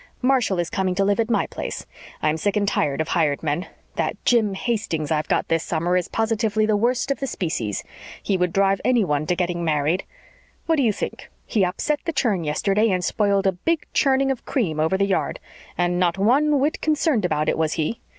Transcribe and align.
Marshall 0.23 0.57
is 0.57 0.71
coming 0.71 0.95
to 0.95 1.05
live 1.05 1.19
at 1.19 1.29
my 1.29 1.45
place. 1.45 1.85
I'm 2.23 2.35
sick 2.35 2.57
and 2.57 2.67
tired 2.67 3.01
of 3.01 3.09
hired 3.09 3.43
men. 3.43 3.67
That 3.97 4.17
Jim 4.25 4.55
Hastings 4.55 5.11
I've 5.11 5.27
got 5.27 5.47
this 5.47 5.63
summer 5.63 5.95
is 5.95 6.07
positively 6.07 6.65
the 6.65 6.75
worst 6.75 7.11
of 7.11 7.19
the 7.19 7.27
species. 7.27 7.83
He 8.23 8.35
would 8.35 8.51
drive 8.51 8.81
anyone 8.83 9.27
to 9.27 9.35
getting 9.35 9.63
married. 9.63 10.03
What 10.65 10.77
do 10.77 10.81
you 10.81 10.91
think? 10.91 11.29
He 11.45 11.63
upset 11.63 11.99
the 12.05 12.13
churn 12.13 12.43
yesterday 12.43 12.89
and 12.89 13.03
spilled 13.05 13.45
a 13.45 13.51
big 13.51 13.85
churning 13.93 14.31
of 14.31 14.43
cream 14.43 14.79
over 14.79 14.97
the 14.97 15.05
yard. 15.05 15.39
And 15.77 15.99
not 15.99 16.17
one 16.17 16.59
whit 16.59 16.81
concerned 16.81 17.23
about 17.23 17.47
it 17.47 17.55
was 17.55 17.73
he! 17.73 17.99